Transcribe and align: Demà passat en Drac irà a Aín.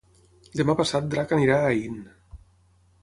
Demà 0.61 0.75
passat 0.79 1.05
en 1.07 1.11
Drac 1.13 1.35
irà 1.49 1.59
a 1.59 1.69
Aín. 1.75 2.01